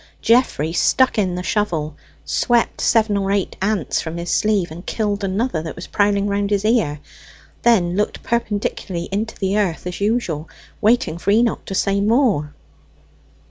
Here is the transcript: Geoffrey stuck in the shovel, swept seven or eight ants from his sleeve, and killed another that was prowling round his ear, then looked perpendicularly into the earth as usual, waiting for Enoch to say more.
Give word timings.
Geoffrey 0.19 0.73
stuck 0.73 1.19
in 1.19 1.35
the 1.35 1.43
shovel, 1.43 1.95
swept 2.25 2.81
seven 2.81 3.15
or 3.17 3.31
eight 3.31 3.55
ants 3.61 4.01
from 4.01 4.17
his 4.17 4.31
sleeve, 4.31 4.71
and 4.71 4.83
killed 4.87 5.23
another 5.23 5.61
that 5.61 5.75
was 5.75 5.85
prowling 5.85 6.25
round 6.25 6.49
his 6.49 6.65
ear, 6.65 6.99
then 7.61 7.95
looked 7.95 8.23
perpendicularly 8.23 9.07
into 9.11 9.35
the 9.37 9.59
earth 9.59 9.85
as 9.85 10.01
usual, 10.01 10.49
waiting 10.81 11.19
for 11.19 11.29
Enoch 11.29 11.63
to 11.65 11.75
say 11.75 12.01
more. 12.01 12.55